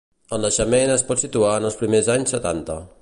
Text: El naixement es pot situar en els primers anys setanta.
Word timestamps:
El 0.37 0.45
naixement 0.45 0.93
es 0.93 1.05
pot 1.11 1.21
situar 1.25 1.53
en 1.61 1.69
els 1.71 1.77
primers 1.83 2.11
anys 2.15 2.35
setanta. 2.37 2.79